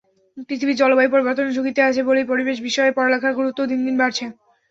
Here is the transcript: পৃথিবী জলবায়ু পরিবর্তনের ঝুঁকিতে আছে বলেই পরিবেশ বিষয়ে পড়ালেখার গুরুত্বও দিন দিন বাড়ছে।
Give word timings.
পৃথিবী 0.47 0.73
জলবায়ু 0.75 1.09
পরিবর্তনের 1.11 1.55
ঝুঁকিতে 1.55 1.81
আছে 1.83 2.01
বলেই 2.07 2.29
পরিবেশ 2.31 2.57
বিষয়ে 2.67 2.95
পড়ালেখার 2.97 3.37
গুরুত্বও 3.39 3.69
দিন 3.71 3.79
দিন 3.85 3.95
বাড়ছে। 4.01 4.25